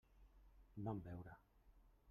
[0.87, 1.37] Van beure.